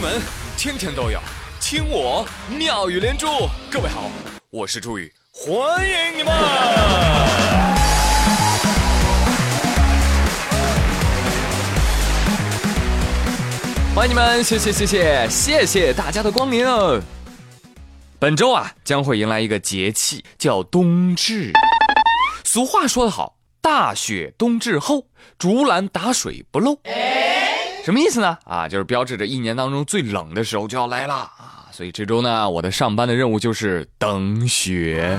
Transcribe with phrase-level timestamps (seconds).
[0.00, 0.20] 门
[0.56, 1.18] 天天都有
[1.60, 2.24] 听我
[2.56, 3.26] 妙语连珠。
[3.68, 4.08] 各位好，
[4.50, 6.32] 我是朱宇，欢迎你们！
[13.92, 16.64] 欢迎你们，谢谢谢谢谢谢大家的光临。
[18.20, 21.52] 本周啊，将会迎来一个节气，叫冬至。
[22.44, 25.06] 俗话说得好，大雪冬至后，
[25.38, 26.78] 竹篮打水不漏。
[27.88, 28.36] 什么意思呢？
[28.44, 31.64] 啊，就是标志着一年当中最冷的时候就要来了啊！
[31.72, 35.18] 所以这周呢，我的上班的任务就是等雪。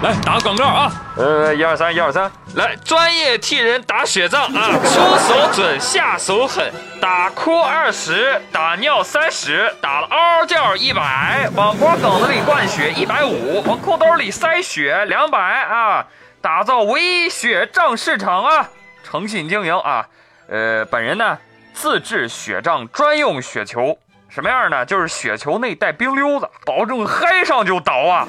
[0.00, 0.90] 来打个广告啊！
[1.18, 4.70] 呃，一二三，一二三，来，专业替人打雪仗啊！
[4.84, 6.72] 出手准，下手狠，
[7.02, 16.06] 打哭二十，打尿三十，打了嗷嗷叫一百，往瓜梗子里灌血一百五，往裤兜里塞血两百啊！
[16.40, 18.68] 打造唯一雪仗市场啊，
[19.02, 20.08] 诚信经营啊。
[20.48, 21.38] 呃，本人呢
[21.74, 24.84] 自制雪仗专用雪球，什么样呢？
[24.84, 28.26] 就是雪球内带冰溜子，保证嗨上就倒啊！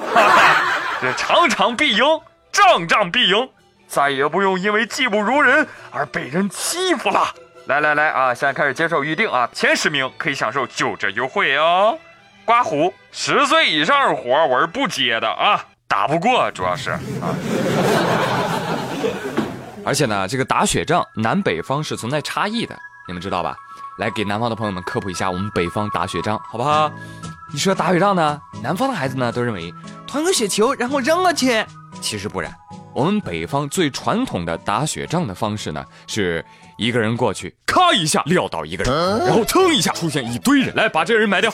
[1.00, 2.04] 这场场必赢，
[2.52, 3.48] 仗仗必赢，
[3.86, 7.34] 再也不用因为技不如人而被人欺负了。
[7.66, 11.98] 来来来啊，现在开始接受预定啊，前十名可以享受九折优惠哦。
[12.44, 15.64] 刮胡，十岁以上活我是不接的啊。
[15.90, 17.00] 打不过，主要是啊。
[19.84, 23.56] 而且呢，这个打雪仗南北方是存在差异的，你们知道吧？
[23.98, 26.88] 来给南方的朋友们科普一下，我们北方打雪仗好不好？
[27.52, 29.74] 你说打雪仗呢，南方的孩子呢都认为
[30.06, 31.66] 团个雪球然后扔过去，
[32.00, 32.54] 其实不然。
[32.94, 36.44] 我们北方最传统的打雪仗的方式呢，是
[36.80, 41.52] 一个人过去，咔一下撂倒一个人，然后噌一下出现一堆人来把这个人埋掉。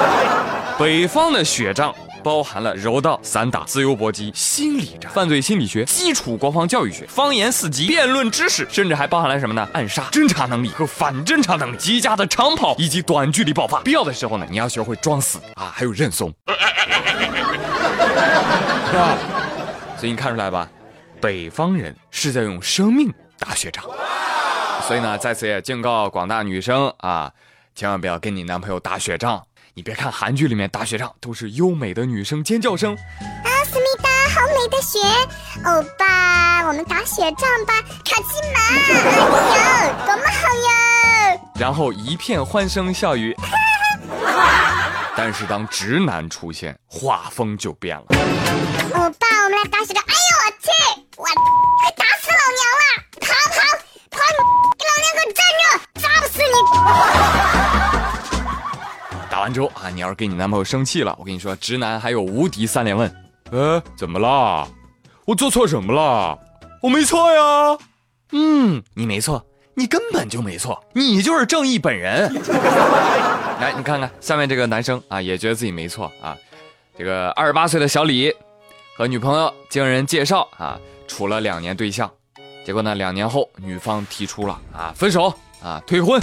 [0.78, 1.94] 北方的雪仗。
[2.22, 9.66] 包含了柔道、散打、自由搏击、心理战、犯罪心理学、基础国防教育学、方言四级、辩论知识，甚至还包含了什么呢？
[9.72, 13.80] 暗杀、侦查能力和反侦查能力、极佳的长跑以及短距离爆发。
[13.80, 16.30] 必要的时候呢，你要学会装死啊，还有认怂。
[19.96, 20.68] 所以你看出来吧，
[21.22, 23.82] 北方人是在用生命打雪仗。
[24.90, 27.32] 所以呢，在此也警告广大女生啊，
[27.76, 29.40] 千万不要跟你男朋友打雪仗。
[29.74, 34.98] 你别看韩剧里面打雪仗都是优美的女生尖叫声啊，思密达，好美的雪，
[35.64, 41.40] 欧巴，我们打雪仗吧，卡其马，哎呦，多么好呀！
[41.54, 43.32] 然后一片欢声笑语。
[45.14, 48.06] 但是当直男出现，画风就变了。
[48.08, 50.68] 欧巴，我们来打雪仗，哎呦我去，
[51.16, 53.06] 我快打死老娘了！
[59.30, 63.10] 打完之后啊，你要是跟你男朋友生气了，我跟你说，直男还有无敌三连问。
[63.50, 64.66] 呃，怎么啦？
[65.24, 66.38] 我做错什么了？
[66.82, 67.78] 我没错呀。
[68.32, 72.32] 嗯，你没错，你根本就没错，你就是正义本人。
[73.60, 76.36] 来，你看看下面这个男生啊，也觉得自己没错啊。
[76.98, 78.32] 这个二十八岁的小李
[78.96, 82.10] 和女朋友经人介绍啊，处了两年对象，
[82.64, 85.32] 结果呢，两年后女方提出了啊分手。
[85.62, 86.18] 啊，退婚！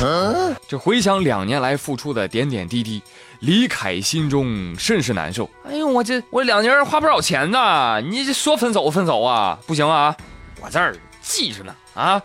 [0.67, 2.99] 这回想两年来付出的点点滴滴，
[3.41, 5.47] 李凯心中甚是难受。
[5.63, 10.17] 哎呦，我这我两年花不少钱呢，你这说分手分手啊，不行啊！
[10.59, 12.19] 我这儿记着呢啊，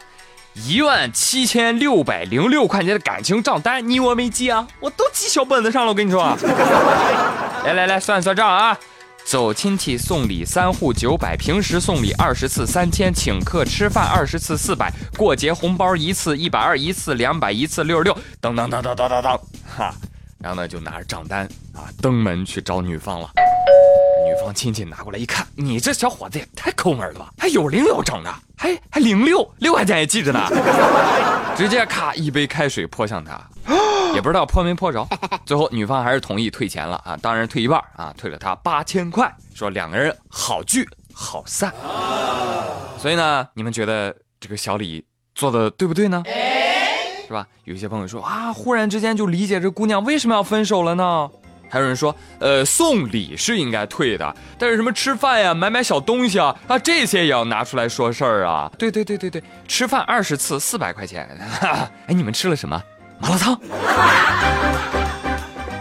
[0.55, 4.67] 一万七千六百零六块钱的感情账单，你我没记啊？
[4.81, 6.23] 我都记小本子上了，我跟你说。
[7.67, 8.79] 来来来，算算账啊！
[9.25, 18.13] 走亲戚送礼三户九百，平时送礼二十次三千，请客吃饭二十次四百，过节红包一次一百二，一次两百，一次六十六，
[18.43, 19.41] 噔噔噔噔噔噔噔，
[19.77, 19.95] 哈，
[20.39, 23.31] 然后呢就拿着账单啊登门去找女方了。
[24.27, 30.47] 女方亲戚拿过来一看，你这小伙子也太抠门了吧，还有零有整的，还还零六六块钱也记着呢，
[31.57, 33.41] 直接咔一杯开水泼向他。
[34.15, 35.07] 也不知道泼没泼着，
[35.45, 41.73] 最后女方还是同意退钱了啊，当然退一半啊，退了他八千块，说两个人好聚好散。
[42.99, 45.05] 所以呢，你们觉得这个小李
[45.35, 46.23] 做的对不对呢？
[47.27, 47.47] 是吧？
[47.65, 51.31] 有些朋友说啊，忽然之间就理解这姑娘为什么要分手了呢？
[51.71, 58.71] 还有人说，呃，送礼是应该退的，但是什么吃饭呀、买买小东西啊啊这些也要拿出来说事儿啊？
[58.79, 61.27] 对对对对对，吃饭二十次四百块钱，
[62.07, 62.79] 哎，你们吃了什么？
[63.23, 63.59] 麻辣烫。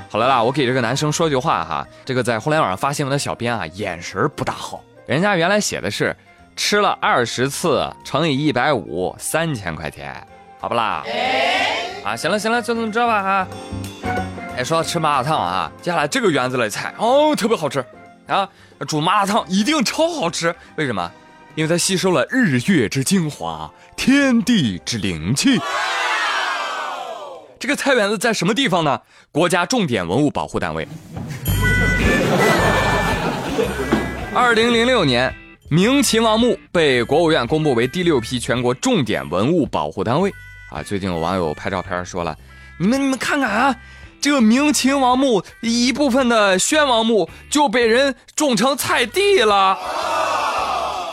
[0.09, 4.83] 好了啦，我给这个男生说句话哈，这个在互联网上发新闻的小编啊，眼神不大好。
[5.07, 6.15] 人家原来写的是
[6.55, 10.15] 吃了二十次乘以一百五，三千块钱，
[10.59, 11.03] 好不啦？
[12.03, 13.47] 啊，行了行了，就这么着吧哈。
[14.57, 17.83] 哎，说到吃麻辣烫啊，接下来这个园子的菜哦，特别好吃
[18.27, 18.47] 啊，
[18.87, 20.55] 煮麻辣烫一定超好吃。
[20.75, 21.11] 为什么？
[21.55, 25.59] 因为它吸收了日月之精华，天地之灵气。
[27.61, 28.99] 这个菜园子在什么地方呢？
[29.31, 30.87] 国家重点文物保护单位。
[34.33, 35.31] 二零零六年，
[35.69, 40.33] 明秦王墓被国务院公布为第六批全国重点文物保护单位。
[40.71, 42.35] 啊，最近有网友拍照片说了，
[42.79, 43.75] 你们你们看看啊，
[44.19, 49.77] 这个明秦王墓一部分的宣王墓就被人种成菜地了。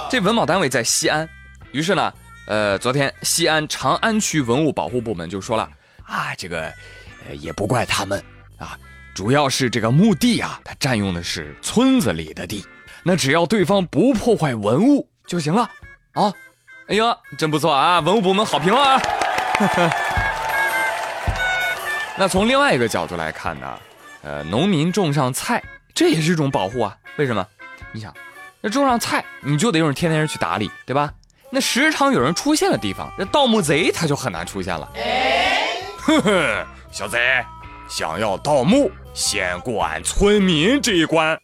[0.09, 1.29] 这文保单位在西安，
[1.73, 2.11] 于是呢，
[2.47, 5.69] 呃，昨天西安长安区文物保护部门就说了，
[6.09, 6.73] 啊，这个，
[7.29, 8.23] 呃，也不怪他们
[8.57, 8.77] 啊，
[9.15, 12.65] 主要是这个墓地啊，它占用的是村子里的地。
[13.05, 15.71] 那只要对方不破坏文物就行了
[16.15, 16.33] 啊！
[16.89, 18.01] 哎呀，真不错啊！
[18.01, 19.01] 文物部门好评啊！
[22.17, 23.79] 那从另外一个角度来看呢，
[24.23, 25.63] 呃，农民种上菜，
[25.95, 26.97] 这也是一种保护啊。
[27.17, 27.47] 为什么？
[27.93, 28.13] 你想，
[28.61, 31.13] 那种上菜，你就得用天天人去打理，对吧？
[31.51, 34.91] 那时常有人出现的地方，那盗墓贼他就很难出现了。
[36.09, 37.19] 哼哼，小贼，
[37.87, 41.39] 想要盗墓，先过俺村民这一关。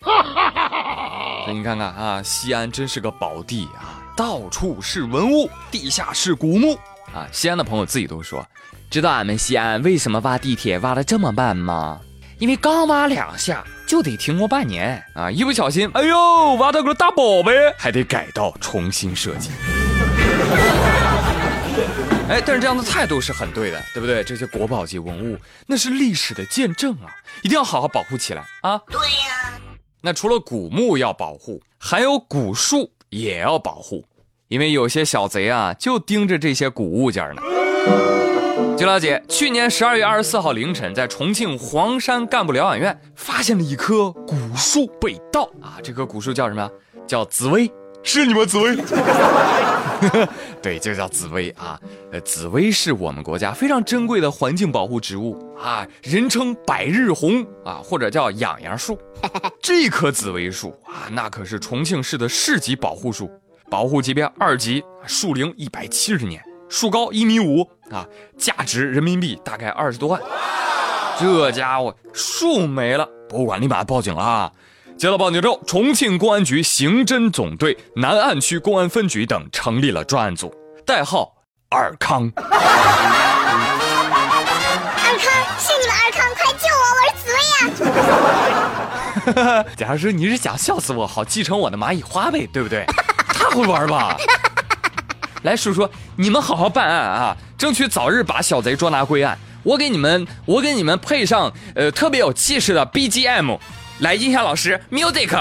[1.47, 6.79] 那 你看看啊，西安真是个宝地啊，到处是文物，地下室古墓
[7.13, 7.29] 啊。
[7.31, 8.43] 西安的朋友自己都说，
[8.89, 12.01] 知道俺们西安为什么挖地铁挖的这么慢吗？
[12.39, 19.51] 因为刚挖两下就得停工半年啊，一不小心，哎呦，挖到个大宝贝，还得改道重新设计。
[22.27, 24.25] 哎，但是这样的态度是很对的，对不对？
[24.25, 27.13] 这些国宝级文物那是历史的见证啊，
[27.43, 28.81] 一定要好好保护起来啊。
[28.89, 29.53] 对呀。
[30.01, 34.05] 那除了古墓要保护，还有古树也要保护，
[34.49, 37.43] 因为有些小贼啊就盯着这些古物件呢。
[38.77, 45.79] 据了解，去年十二月二十四号凌晨，在重庆黄山干部疗养院发现了一棵古树被盗啊！
[45.83, 46.71] 这棵古树叫什么？
[47.07, 47.71] 叫紫薇。
[48.05, 48.77] 是你们紫薇？
[50.63, 51.81] 对，就叫紫薇啊。
[52.13, 58.99] 呃，紫薇是我们国家非常珍贵的环境保护植物啊，人称百日红啊，或者叫痒痒树。
[59.61, 63.31] 这棵紫薇树啊，那可是重庆市的市级保护树，
[63.71, 68.07] 保护级别二级，树龄一百七十年，树高一米五啊，
[68.39, 70.21] 价值人民币大概二十多万。
[71.19, 74.53] 这家伙树没了，博物馆立马报警了啊！
[74.97, 80.55] 接到报警之后，重庆公安局刑侦总队南岸区公安分局等成立了专案组，
[80.87, 81.31] 代号
[81.71, 82.31] “尔康”。
[82.37, 82.43] 尔
[85.19, 86.85] 康，是你们尔康，快救我！
[87.01, 87.85] 我是紫
[89.27, 89.65] 薇呀！
[89.77, 92.87] 假如说你是想笑死我，好继承我的蚂蚁花呗，对不对？
[93.29, 94.17] 他会玩吧！
[95.43, 99.37] 来，叔叔，你们好好办案啊，争取早日把小贼捉拿归案。
[99.65, 103.59] 我给你们，我给你们配上呃特别有气势的 BGM。
[104.05, 105.29] 来，音响老师，music。
[105.29, 105.35] 是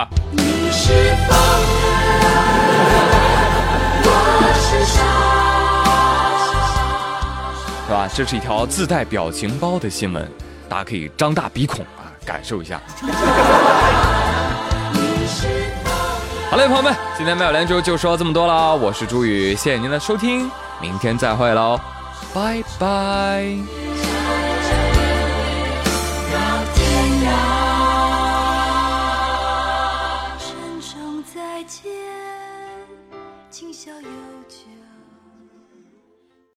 [7.92, 8.07] 吧？
[8.15, 10.25] 这是一条自带表情包的新闻，
[10.69, 12.80] 大家可以张大鼻孔啊，感受一下。
[16.50, 20.50] 好嘞，朋友们，今天妙连珠就说这么多了，我是朱宇，谢谢您的收听，
[20.80, 21.77] 明天再会喽，
[22.33, 23.44] 拜拜。